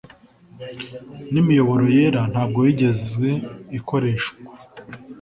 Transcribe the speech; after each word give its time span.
n'imiyoboro 1.31 1.83
yera 1.97 2.21
nta 2.31 2.43
bwo 2.49 2.61
yigeze 2.67 3.29
ikoreshkwa 3.77 4.53